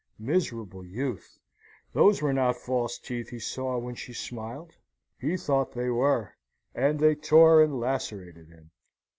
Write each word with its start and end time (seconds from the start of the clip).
Miserable 0.17 0.83
youth! 0.83 1.37
Those 1.93 2.23
were 2.23 2.33
not 2.33 2.55
false 2.57 2.97
teeth 2.97 3.29
he 3.29 3.37
saw 3.37 3.77
when 3.77 3.93
she 3.93 4.13
smiled. 4.13 4.75
He 5.19 5.37
thought 5.37 5.73
they 5.73 5.91
were, 5.91 6.33
and 6.73 6.99
they 6.99 7.13
tore 7.13 7.61
and 7.61 7.79
lacerated 7.79 8.47
him. 8.47 8.71